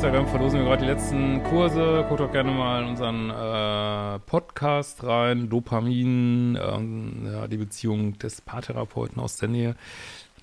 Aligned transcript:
Instagram 0.00 0.28
verlosen 0.28 0.60
wir 0.60 0.66
gerade 0.66 0.86
die 0.86 0.90
letzten 0.90 1.42
Kurse. 1.42 2.06
Guckt 2.08 2.22
auch 2.22 2.32
gerne 2.32 2.50
mal 2.50 2.82
in 2.82 2.88
unseren 2.88 3.28
äh, 3.28 4.18
Podcast 4.20 5.04
rein. 5.04 5.50
Dopamin, 5.50 6.58
ähm, 6.58 7.28
ja, 7.30 7.46
die 7.46 7.58
Beziehung 7.58 8.16
des 8.18 8.40
Paartherapeuten 8.40 9.20
aus 9.20 9.36
der 9.36 9.50
Nähe. 9.50 9.76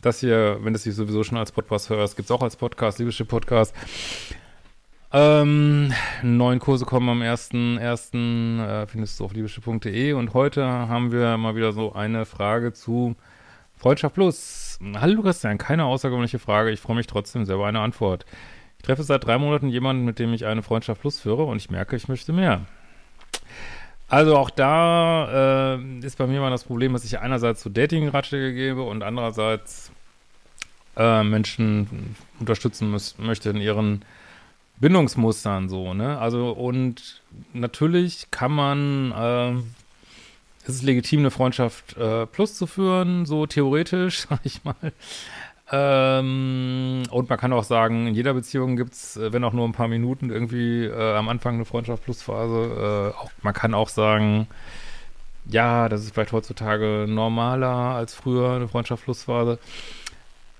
Das 0.03 0.20
hier, 0.20 0.59
wenn 0.61 0.73
du 0.73 0.77
es 0.77 0.83
dich 0.83 0.93
sowieso 0.93 1.23
schon 1.23 1.39
als 1.39 1.52
Podcast 1.52 1.89
hörst, 1.89 2.16
gibt 2.16 2.27
es 2.27 2.31
auch 2.31 2.43
als 2.43 2.55
Podcast, 2.55 2.99
Liebeschip 2.99 3.28
Podcast. 3.30 3.73
Ähm, 5.11 5.91
neuen 6.22 6.59
Kurse 6.59 6.85
kommen 6.85 7.09
am 7.09 7.23
1.1. 7.23 8.63
Äh, 8.63 8.85
findest 8.85 9.19
du 9.19 9.25
auf 9.25 9.33
liebeschiff.de 9.33 10.13
und 10.13 10.35
heute 10.35 10.63
haben 10.63 11.11
wir 11.11 11.35
mal 11.38 11.55
wieder 11.55 11.72
so 11.72 11.94
eine 11.94 12.28
Frage 12.28 12.73
zu 12.73 13.16
Freundschaft 13.75 14.13
Plus. 14.13 14.78
Hallo 14.97 15.23
Christian, 15.23 15.58
keine 15.58 15.85
außergewöhnliche 15.85 16.38
Frage. 16.38 16.69
Ich 16.69 16.80
freue 16.80 16.97
mich 16.97 17.08
trotzdem 17.08 17.44
sehr 17.45 17.55
über 17.55 17.66
eine 17.66 17.80
Antwort. 17.80 18.23
Ich 18.78 18.83
treffe 18.83 19.03
seit 19.03 19.25
drei 19.25 19.38
Monaten 19.38 19.70
jemanden, 19.70 20.06
mit 20.06 20.20
dem 20.20 20.33
ich 20.33 20.45
eine 20.45 20.64
Freundschaft 20.64 21.02
Plus 21.02 21.20
führe 21.20 21.44
und 21.44 21.58
ich 21.58 21.70
merke, 21.70 21.95
ich 21.95 22.08
möchte 22.08 22.33
mehr. 22.33 22.66
Also 24.08 24.38
auch 24.38 24.50
da 24.50 25.75
äh, 25.75 26.00
ist 26.00 26.17
bei 26.17 26.28
mir 26.28 26.39
mal 26.39 26.50
das 26.50 26.64
Problem, 26.64 26.94
dass 26.94 27.03
ich 27.03 27.19
einerseits 27.19 27.61
so 27.61 27.69
Dating-Ratschläge 27.69 28.53
gebe 28.53 28.84
und 28.84 29.03
andererseits 29.03 29.92
äh, 30.95 31.23
Menschen 31.23 32.16
unterstützen 32.39 32.89
muss, 32.89 33.17
möchte 33.17 33.50
in 33.50 33.58
ihren 33.58 34.06
Bindungsmustern 34.80 35.67
so, 35.67 35.94
ne? 35.94 36.19
Also 36.19 36.52
und 36.52 37.22
natürlich 37.53 38.31
kann 38.31 38.52
man 38.52 39.12
äh, 39.12 39.62
es 40.67 40.75
ist 40.75 40.84
legitim, 40.84 41.22
eine 41.22 41.31
Freundschaft 41.31 41.95
äh, 41.95 42.25
plus 42.25 42.56
zu 42.56 42.67
führen, 42.67 43.25
so 43.25 43.45
theoretisch, 43.45 44.19
sag 44.30 44.41
ich 44.44 44.64
mal. 44.66 44.75
Ähm, 45.69 47.03
und 47.11 47.29
man 47.29 47.37
kann 47.37 47.51
auch 47.51 47.65
sagen, 47.65 48.07
in 48.07 48.15
jeder 48.15 48.33
Beziehung 48.33 48.77
gibt's, 48.77 49.17
äh, 49.17 49.33
wenn 49.33 49.43
auch 49.43 49.53
nur 49.53 49.67
ein 49.67 49.73
paar 49.73 49.89
Minuten, 49.89 50.29
irgendwie 50.29 50.85
äh, 50.85 51.15
am 51.15 51.27
Anfang 51.27 51.55
eine 51.55 51.65
Freundschaft 51.65 52.03
plus 52.05 52.21
Phase. 52.21 53.13
Äh, 53.13 53.19
auch, 53.19 53.31
man 53.41 53.53
kann 53.53 53.73
auch 53.73 53.89
sagen, 53.89 54.47
ja, 55.45 55.89
das 55.89 56.03
ist 56.03 56.13
vielleicht 56.13 56.31
heutzutage 56.31 57.05
normaler 57.07 57.95
als 57.95 58.13
früher, 58.13 58.53
eine 58.53 58.67
Freundschaft 58.67 59.03
plus 59.03 59.23
Phase. 59.23 59.59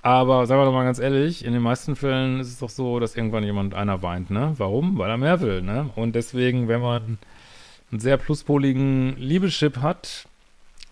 Aber 0.02 0.46
sagen 0.46 0.62
wir 0.62 0.66
doch 0.66 0.74
mal 0.74 0.86
ganz 0.86 1.00
ehrlich, 1.00 1.44
in 1.44 1.54
den 1.54 1.62
meisten 1.62 1.96
Fällen 1.96 2.40
ist 2.40 2.48
es 2.50 2.60
doch 2.60 2.70
so, 2.70 3.00
dass 3.00 3.16
irgendwann 3.16 3.44
jemand 3.44 3.74
einer 3.74 4.02
weint, 4.02 4.30
ne? 4.30 4.54
Warum? 4.58 4.98
Weil 4.98 5.10
er 5.10 5.18
mehr 5.18 5.42
will, 5.42 5.62
ne? 5.62 5.90
Und 5.96 6.16
deswegen, 6.16 6.68
wenn 6.68 6.82
man 6.82 7.18
einen 7.92 8.00
sehr 8.00 8.18
pluspoligen 8.18 9.16
Liebeschip 9.18 9.78
hat, 9.78 10.28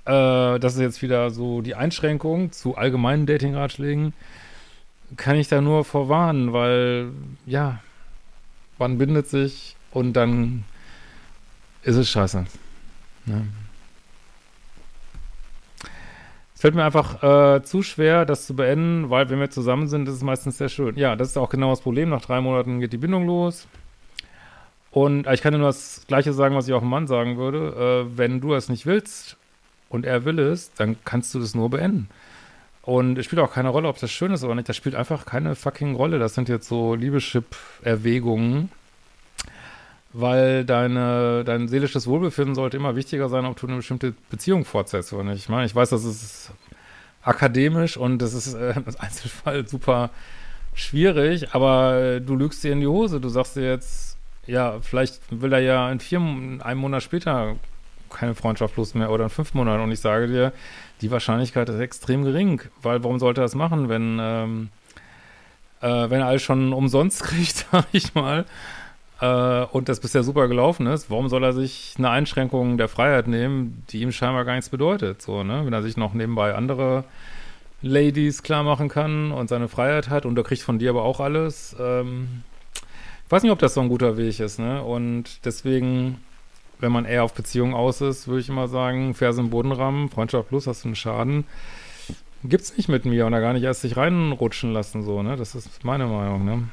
äh, 0.06 0.60
das 0.60 0.76
ist 0.76 0.82
jetzt 0.82 1.02
wieder 1.02 1.32
so 1.32 1.62
die 1.62 1.76
Einschränkung 1.76 2.52
zu 2.52 2.76
allgemeinen 2.78 3.26
Dating-Ratschlägen, 3.26 4.14
kann 5.18 5.36
ich 5.36 5.48
da 5.48 5.62
nur 5.62 5.84
vorwarnen, 5.84 6.54
weil, 6.54 7.10
ja, 7.46 7.80
man 8.78 8.98
bindet 8.98 9.28
sich 9.28 9.76
und 9.92 10.14
dann 10.14 10.64
ist 11.84 11.96
es 11.96 12.10
scheiße. 12.10 12.46
Ne? 13.26 13.48
Es 16.54 16.62
fällt 16.62 16.76
mir 16.76 16.86
einfach 16.86 17.22
äh, 17.24 17.64
zu 17.64 17.82
schwer, 17.82 18.26
das 18.26 18.46
zu 18.48 18.56
beenden, 18.56 19.10
weil 19.10 19.30
wenn 19.30 19.40
wir 19.40 19.50
zusammen 19.50 19.88
sind, 19.88 20.08
ist 20.08 20.16
es 20.16 20.24
meistens 20.24 20.58
sehr 20.58 20.70
schön. 20.70 20.96
Ja, 20.98 21.16
das 21.16 21.30
ist 21.30 21.38
auch 21.38 21.50
genau 21.50 21.70
das 21.70 21.82
Problem. 21.82 22.10
Nach 22.10 22.22
drei 22.22 22.42
Monaten 22.42 22.80
geht 22.80 22.94
die 22.94 22.98
Bindung 22.98 23.26
los. 23.26 23.68
Und 24.92 25.28
äh, 25.28 25.34
ich 25.34 25.42
kann 25.42 25.52
dir 25.52 25.60
nur 25.60 25.68
das 25.68 26.06
Gleiche 26.08 26.32
sagen, 26.32 26.56
was 26.56 26.68
ich 26.68 26.74
auch 26.74 26.82
einem 26.82 26.90
Mann 26.90 27.08
sagen 27.08 27.38
würde. 27.38 28.08
Äh, 28.08 28.18
wenn 28.18 28.40
du 28.40 28.54
es 28.54 28.70
nicht 28.70 28.86
willst 28.86 29.38
und 29.90 30.06
er 30.06 30.26
will 30.26 30.40
es, 30.40 30.74
dann 30.74 30.98
kannst 31.06 31.34
du 31.34 31.40
das 31.40 31.56
nur 31.56 31.70
beenden. 31.70 32.10
Und 32.82 33.18
es 33.18 33.26
spielt 33.26 33.42
auch 33.42 33.52
keine 33.52 33.70
Rolle, 33.70 33.88
ob 33.88 34.00
das 34.00 34.12
schön 34.12 34.32
ist 34.32 34.44
oder 34.44 34.54
nicht. 34.54 34.70
Das 34.70 34.76
spielt 34.76 34.94
einfach 34.94 35.26
keine 35.26 35.56
fucking 35.56 35.96
Rolle. 35.96 36.20
Das 36.20 36.36
sind 36.36 36.50
jetzt 36.50 36.68
so 36.68 36.94
Liebeschip-Erwägungen. 36.94 38.70
Weil 40.14 40.64
deine, 40.64 41.44
dein 41.44 41.68
seelisches 41.68 42.08
Wohlbefinden 42.08 42.56
sollte 42.56 42.78
immer 42.78 42.96
wichtiger 42.96 43.28
sein, 43.28 43.46
ob 43.46 43.60
du 43.60 43.68
eine 43.68 43.78
bestimmte 43.78 44.14
Beziehung 44.30 44.64
fortsetzt 44.64 45.12
oder 45.14 45.24
nicht. 45.24 45.40
Ich 45.40 45.50
meine, 45.50 45.66
ich 45.66 45.76
weiß, 45.76 45.90
das 45.90 46.06
ist 46.06 46.52
akademisch 47.24 47.98
und 47.98 48.20
das 48.20 48.34
ist 48.34 48.54
äh, 48.54 48.76
im 48.76 48.86
Einzelfall 49.00 49.68
super 49.68 50.12
schwierig, 50.74 51.54
aber 51.54 52.20
du 52.20 52.36
lügst 52.36 52.64
dir 52.64 52.72
in 52.72 52.82
die 52.82 52.88
Hose. 52.88 53.20
Du 53.20 53.30
sagst 53.30 53.56
dir 53.56 53.68
jetzt, 53.68 54.18
ja, 54.46 54.80
vielleicht 54.82 55.20
will 55.32 55.52
er 55.54 55.60
ja 55.60 55.92
in 55.92 56.00
vier, 56.00 56.20
einem 56.20 56.80
Monat 56.80 57.04
später 57.04 57.56
keine 58.16 58.36
Freundschaft 58.36 58.74
plus 58.74 58.94
mehr 58.94 59.12
oder 59.12 59.26
in 59.26 59.30
fünf 59.30 59.54
Monaten. 59.54 59.84
Und 59.84 59.92
ich 59.92 60.00
sage 60.00 60.28
dir, 60.28 60.54
die 61.02 61.12
Wahrscheinlichkeit 61.12 61.70
ist 61.70 61.80
extrem 61.80 62.24
gering, 62.24 62.62
weil 62.82 63.04
warum 63.04 63.20
sollte 63.20 63.42
er 63.42 63.46
das 63.46 63.56
machen, 63.56 63.90
wenn, 63.90 64.18
ähm, 64.22 64.70
äh, 65.82 66.10
wenn 66.10 66.22
er 66.22 66.28
alles 66.28 66.42
schon 66.42 66.74
umsonst 66.74 67.24
kriegt, 67.26 67.68
sag 67.72 67.86
ich 67.92 68.16
mal, 68.16 68.46
äh, 69.22 69.66
und 69.72 69.90
das 69.90 70.00
bisher 70.00 70.24
super 70.24 70.48
gelaufen 70.48 70.88
ist, 70.88 71.10
warum 71.10 71.30
soll 71.30 71.44
er 71.44 71.54
sich 71.54 71.96
eine 71.98 72.10
Einschränkung 72.10 72.78
der 72.78 72.88
Freiheit 72.88 73.28
nehmen, 73.28 73.84
die 73.90 74.02
ihm 74.02 74.12
scheinbar 74.12 74.46
gar 74.46 74.56
nichts 74.56 74.70
bedeutet, 74.70 75.22
so, 75.22 75.44
ne? 75.44 75.66
Wenn 75.66 75.74
er 75.74 75.84
sich 75.84 75.98
noch 75.98 76.14
nebenbei 76.14 76.54
andere 76.54 77.06
Ladies 77.82 78.44
klar 78.44 78.64
machen 78.64 78.90
kann 78.90 79.32
und 79.32 79.48
seine 79.48 79.68
Freiheit 79.68 80.10
hat 80.10 80.26
und 80.26 80.38
er 80.38 80.44
kriegt 80.44 80.62
von 80.62 80.80
dir 80.80 80.90
aber 80.90 81.04
auch 81.04 81.20
alles, 81.20 81.76
ähm, 81.80 82.44
ich 83.26 83.32
weiß 83.32 83.44
nicht, 83.44 83.52
ob 83.52 83.60
das 83.60 83.74
so 83.74 83.82
ein 83.82 83.90
guter 83.90 84.18
Weg 84.18 84.40
ist, 84.40 84.60
ne? 84.60 84.84
Und 84.84 85.46
deswegen, 85.46 86.20
wenn 86.80 86.92
man 86.92 87.06
eher 87.06 87.24
auf 87.24 87.34
Beziehungen 87.34 87.74
aus 87.74 88.02
ist, 88.02 88.28
würde 88.28 88.42
ich 88.42 88.50
immer 88.50 88.68
sagen, 88.68 89.14
Ferse 89.14 89.42
im 89.42 89.50
Boden 89.50 89.72
rammen, 89.72 90.10
Freundschaft 90.10 90.50
plus, 90.50 90.68
hast 90.68 90.84
du 90.84 90.90
einen 90.90 90.96
Schaden. 90.96 91.46
Gibt's 92.44 92.78
nicht 92.78 92.90
mit 92.90 93.06
mir 93.06 93.26
und 93.26 93.32
da 93.32 93.40
gar 93.40 93.54
nicht 93.54 93.64
erst 93.64 93.82
sich 93.82 93.98
reinrutschen 93.98 94.72
lassen, 94.72 95.04
so, 95.04 95.24
ne? 95.24 95.36
Das 95.36 95.56
ist 95.56 95.84
meine 95.84 96.06
Meinung, 96.06 96.46
ne? 96.46 96.64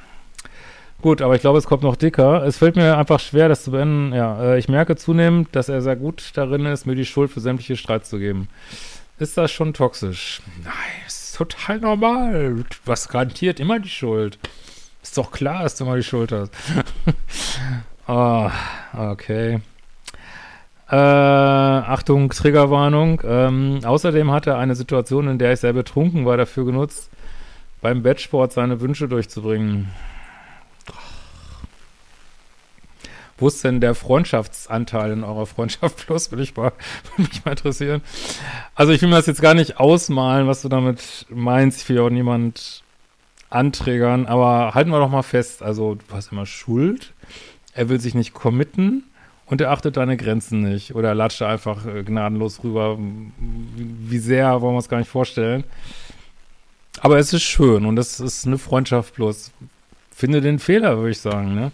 Gut, 1.01 1.21
aber 1.21 1.35
ich 1.35 1.41
glaube, 1.41 1.59
es 1.59 1.67
kommt 1.67 1.83
noch 1.83 1.97
dicker. 1.97 2.45
Es 2.45 2.59
fällt 2.59 2.77
mir 2.77 2.97
einfach 2.97 3.19
schwer, 3.19 3.49
das 3.49 3.65
zu 3.65 3.73
beenden. 3.73 4.15
Ja, 4.15 4.53
äh, 4.53 4.59
ich 4.59 4.69
merke 4.69 4.95
zunehmend, 4.95 5.49
dass 5.51 5.69
er 5.69 5.83
sehr 5.83 5.97
gut 5.97 6.31
darin 6.35 6.65
ist, 6.65 6.87
mir 6.87 6.95
die 6.95 7.05
Schuld 7.05 7.31
für 7.31 7.41
sämtliche 7.41 7.77
Streits 7.77 8.09
zu 8.09 8.19
geben. 8.19 8.49
Ist 9.19 9.37
das 9.37 9.51
schon 9.51 9.75
toxisch? 9.75 10.43
Nein, 10.63 10.75
ist 11.07 11.37
total 11.37 11.81
normal. 11.81 12.65
Hast 12.87 13.09
garantiert 13.09 13.59
immer 13.59 13.81
die 13.81 13.89
Schuld. 13.89 14.39
Ist 15.03 15.19
doch 15.19 15.33
klar, 15.33 15.65
dass 15.65 15.77
du 15.77 15.85
immer 15.85 15.97
die 15.97 16.05
Schuld 16.05 16.31
hast. 16.31 16.53
oh, 18.07 18.49
okay. 18.97 19.61
Äh, 20.93 20.95
Achtung, 20.95 22.29
Triggerwarnung. 22.29 23.23
Ähm, 23.25 23.81
außerdem 23.83 24.31
hat 24.31 24.47
er 24.47 24.59
eine 24.59 24.75
Situation, 24.75 25.27
in 25.27 25.39
der 25.39 25.55
ich 25.55 25.61
sehr 25.61 25.73
betrunken 25.73 26.27
war, 26.27 26.37
dafür 26.37 26.67
genutzt, 26.67 27.09
beim 27.81 28.03
Bettsport 28.03 28.53
seine 28.53 28.83
Wünsche 28.83 29.09
durchzubringen. 29.09 29.89
Wo 33.39 33.49
ist 33.49 33.65
denn 33.65 33.81
der 33.81 33.95
Freundschaftsanteil 33.95 35.13
in 35.13 35.25
eurer 35.25 35.47
Freundschaft 35.47 35.97
plus? 36.07 36.31
Würde 36.31 36.43
ich 36.43 36.55
mal, 36.55 36.73
würde 37.17 37.23
mich 37.23 37.43
mal 37.43 37.53
interessieren. 37.53 38.03
Also 38.75 38.93
ich 38.93 39.01
will 39.01 39.09
mir 39.09 39.17
das 39.17 39.27
jetzt 39.27 39.41
gar 39.41 39.55
nicht 39.55 39.81
ausmalen, 39.81 40.47
was 40.47 40.61
du 40.61 40.69
damit 40.69 41.25
meinst. 41.31 41.81
Ich 41.81 41.89
will 41.89 42.01
auch 42.01 42.11
niemand 42.11 42.85
anträgern, 43.49 44.27
aber 44.27 44.75
halten 44.75 44.91
wir 44.91 44.99
doch 44.99 45.11
mal 45.11 45.23
fest. 45.23 45.63
Also 45.63 45.95
du 45.95 46.05
hast 46.15 46.33
immer 46.33 46.45
Schuld. 46.45 47.15
Er 47.73 47.89
will 47.89 47.99
sich 47.99 48.15
nicht 48.15 48.35
committen 48.35 49.05
und 49.53 49.61
er 49.61 49.71
achtet 49.71 49.99
deine 49.99 50.17
Grenzen 50.17 50.63
nicht. 50.63 50.95
Oder 50.95 51.09
er 51.09 51.15
latscht 51.15 51.43
einfach 51.43 51.85
äh, 51.85 52.03
gnadenlos 52.05 52.65
rüber. 52.65 52.97
Wie 53.77 54.17
sehr 54.17 54.63
wollen 54.63 54.73
wir 54.73 54.79
uns 54.79 54.89
gar 54.89 54.97
nicht 54.97 55.11
vorstellen. 55.11 55.65
Aber 57.01 57.19
es 57.19 57.35
ist 57.35 57.43
schön 57.43 57.85
und 57.85 57.99
es 57.99 58.19
ist 58.19 58.47
eine 58.47 58.57
Freundschaft 58.57 59.13
plus. 59.13 59.53
Finde 60.11 60.41
den 60.41 60.59
Fehler, 60.59 60.97
würde 60.97 61.11
ich 61.11 61.21
sagen, 61.21 61.55
ne? 61.55 61.71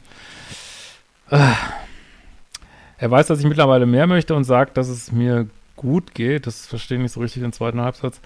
Er 1.31 3.11
weiß, 3.13 3.29
dass 3.29 3.39
ich 3.39 3.47
mittlerweile 3.47 3.87
mehr 3.87 4.09
möchte 4.09 4.35
und 4.35 4.43
sagt, 4.43 4.77
dass 4.77 4.89
es 4.89 5.13
mir 5.13 5.47
gut 5.77 6.15
geht. 6.15 6.49
Das 6.49 6.67
verstehe 6.67 6.97
ich 6.97 7.03
nicht 7.03 7.13
so 7.13 7.21
richtig 7.21 7.43
den 7.45 7.53
zweiten 7.53 7.81
Halbsatz. 7.81 8.21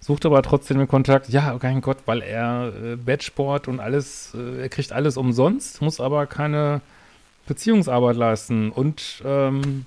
Sucht 0.00 0.26
aber 0.26 0.42
trotzdem 0.42 0.76
den 0.76 0.86
Kontakt. 0.86 1.30
Ja, 1.30 1.54
oh 1.54 1.58
mein 1.62 1.80
Gott, 1.80 1.96
weil 2.04 2.20
er 2.20 2.74
äh, 2.74 2.96
Bettsport 2.96 3.68
und 3.68 3.80
alles, 3.80 4.34
äh, 4.34 4.60
er 4.60 4.68
kriegt 4.68 4.92
alles 4.92 5.16
umsonst, 5.16 5.80
muss 5.80 5.98
aber 5.98 6.26
keine 6.26 6.82
Beziehungsarbeit 7.48 8.16
leisten. 8.16 8.70
Und 8.70 9.22
ähm, 9.24 9.86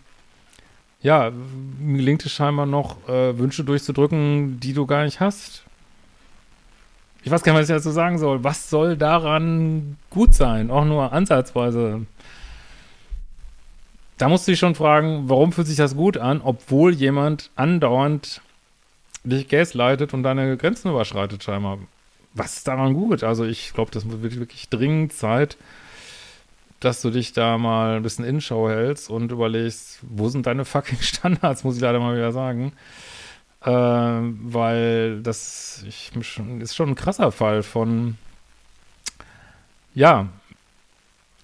ja, 1.01 1.31
gelingt 1.79 2.25
es 2.25 2.31
scheinbar 2.31 2.65
noch, 2.65 3.07
äh, 3.07 3.37
Wünsche 3.37 3.63
durchzudrücken, 3.63 4.59
die 4.59 4.73
du 4.73 4.85
gar 4.85 5.05
nicht 5.05 5.19
hast. 5.19 5.63
Ich 7.23 7.31
weiß 7.31 7.43
gar 7.43 7.53
nicht, 7.53 7.61
was 7.61 7.69
ich 7.69 7.75
dazu 7.75 7.91
sagen 7.91 8.17
soll. 8.17 8.43
Was 8.43 8.69
soll 8.69 8.97
daran 8.97 9.97
gut 10.09 10.33
sein? 10.33 10.71
Auch 10.71 10.85
nur 10.85 11.13
ansatzweise. 11.13 12.05
Da 14.17 14.29
musst 14.29 14.47
du 14.47 14.51
dich 14.51 14.59
schon 14.59 14.75
fragen, 14.75 15.29
warum 15.29 15.51
fühlt 15.51 15.67
sich 15.67 15.77
das 15.77 15.95
gut 15.95 16.17
an, 16.17 16.41
obwohl 16.43 16.93
jemand 16.93 17.49
andauernd 17.55 18.41
dich 19.23 19.47
gaslightet 19.47 20.13
und 20.13 20.23
deine 20.23 20.57
Grenzen 20.57 20.89
überschreitet 20.89 21.43
scheinbar. 21.43 21.79
Was 22.33 22.57
ist 22.57 22.67
daran 22.67 22.93
gut? 22.93 23.23
Also 23.23 23.45
ich 23.45 23.73
glaube, 23.73 23.91
das 23.91 24.09
wird 24.09 24.39
wirklich 24.39 24.69
dringend 24.69 25.13
Zeit, 25.13 25.57
dass 26.81 27.01
du 27.01 27.11
dich 27.11 27.31
da 27.31 27.57
mal 27.57 27.97
ein 27.97 28.03
bisschen 28.03 28.25
in 28.25 28.41
Show 28.41 28.67
hältst 28.67 29.09
und 29.09 29.31
überlegst, 29.31 29.99
wo 30.01 30.27
sind 30.29 30.47
deine 30.47 30.65
fucking 30.65 30.97
Standards, 31.01 31.63
muss 31.63 31.75
ich 31.75 31.81
leider 31.81 31.99
mal 31.99 32.15
wieder 32.15 32.33
sagen. 32.33 32.73
Äh, 33.63 33.69
weil 33.71 35.21
das 35.21 35.85
ich, 35.87 36.11
ist 36.15 36.75
schon 36.75 36.89
ein 36.89 36.95
krasser 36.95 37.31
Fall 37.31 37.61
von, 37.61 38.17
ja, 39.93 40.27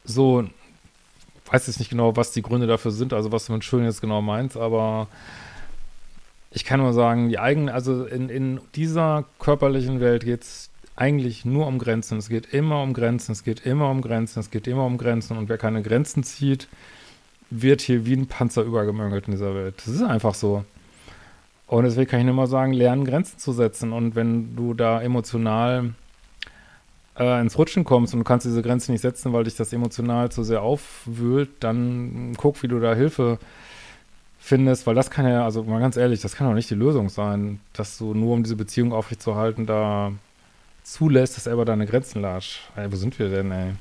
so, 0.04 0.50
weiß 1.46 1.68
jetzt 1.68 1.80
nicht 1.80 1.90
genau, 1.90 2.16
was 2.16 2.32
die 2.32 2.42
Gründe 2.42 2.66
dafür 2.66 2.92
sind, 2.92 3.14
also 3.14 3.32
was 3.32 3.46
du 3.46 3.54
mit 3.54 3.64
schön 3.64 3.84
jetzt 3.84 4.02
genau 4.02 4.22
meinst, 4.22 4.58
aber 4.58 5.08
ich 6.50 6.66
kann 6.66 6.80
nur 6.80 6.94
sagen, 6.94 7.30
die 7.30 7.38
eigene, 7.38 7.72
also 7.72 8.06
in, 8.06 8.30
in 8.30 8.60
dieser 8.74 9.26
körperlichen 9.38 10.00
Welt 10.00 10.24
geht 10.24 10.42
es 10.42 10.72
eigentlich 10.98 11.46
nur 11.46 11.68
um 11.68 11.80
Grenzen. 11.80 12.18
Es 12.18 12.28
geht 12.28 12.54
immer 12.54 12.82
um 12.82 12.92
Grenzen, 12.94 13.32
es 13.32 13.44
geht 13.44 13.66
immer 13.66 13.90
um 13.90 14.02
Grenzen, 14.02 14.40
es 14.40 14.52
geht 14.52 14.68
immer 14.68 14.86
um 14.86 14.98
Grenzen. 14.98 15.38
Und 15.38 15.48
wer 15.48 15.58
keine 15.58 15.82
Grenzen 15.82 16.24
zieht, 16.24 16.68
wird 17.50 17.82
hier 17.82 18.06
wie 18.06 18.16
ein 18.16 18.28
Panzer 18.28 18.64
übergemöngelt 18.64 19.28
in 19.28 19.32
dieser 19.32 19.56
Welt. 19.56 19.76
Das 19.78 19.88
ist 19.88 20.02
einfach 20.02 20.34
so. 20.34 20.66
Und 21.68 21.84
deswegen 21.84 22.10
kann 22.10 22.20
ich 22.20 22.26
nur 22.26 22.36
mal 22.36 22.48
sagen, 22.48 22.74
lernen 22.74 23.06
Grenzen 23.06 23.38
zu 23.38 23.54
setzen. 23.54 23.94
Und 23.94 24.16
wenn 24.16 24.56
du 24.56 24.74
da 24.74 25.02
emotional 25.02 25.94
äh, 27.18 27.42
ins 27.42 27.58
Rutschen 27.58 27.84
kommst 27.84 28.14
und 28.14 28.22
du 28.22 28.24
kannst 28.24 28.46
diese 28.46 28.62
Grenze 28.62 28.92
nicht 28.92 29.02
setzen, 29.02 29.34
weil 29.34 29.44
dich 29.44 29.56
das 29.56 29.74
emotional 29.74 30.32
zu 30.32 30.44
sehr 30.44 30.64
aufwühlt, 30.64 31.50
dann 31.60 32.34
guck, 32.38 32.64
wie 32.64 32.68
du 32.68 32.80
da 32.80 32.96
Hilfe 32.96 33.38
findest, 34.40 34.88
weil 34.88 34.96
das 34.96 35.12
kann 35.12 35.28
ja, 35.28 35.44
also 35.44 35.64
mal 35.64 35.80
ganz 35.80 35.98
ehrlich, 35.98 36.22
das 36.22 36.36
kann 36.36 36.48
doch 36.48 36.54
nicht 36.54 36.70
die 36.70 36.76
Lösung 36.76 37.10
sein, 37.10 37.60
dass 37.74 37.98
du 37.98 38.14
nur 38.14 38.34
um 38.34 38.44
diese 38.44 38.56
Beziehung 38.56 38.94
aufrechtzuerhalten, 38.94 39.66
da 39.66 40.14
zulässt, 40.88 41.38
dass 41.38 41.48
er 41.48 41.54
über 41.54 41.66
deine 41.66 41.86
Grenzen 41.86 42.22
latscht. 42.22 42.62
Ey, 42.76 42.92
wo 42.92 42.96
sind 42.96 43.18
wir 43.20 43.30
denn, 43.30 43.52
ey? 43.52 43.74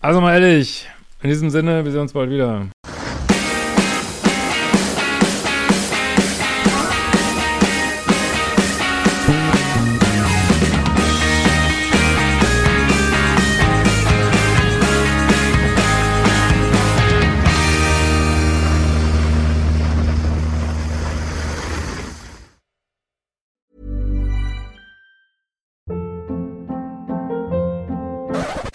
Also 0.00 0.20
mal 0.20 0.34
ehrlich, 0.34 0.88
in 1.22 1.28
diesem 1.28 1.50
Sinne, 1.50 1.84
wir 1.84 1.92
sehen 1.92 2.00
uns 2.00 2.12
bald 2.12 2.30
wieder. 2.30 2.66